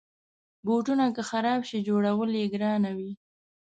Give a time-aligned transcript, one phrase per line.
[0.65, 3.11] بوټونه که خراب شي، جوړول یې ګرانه وي.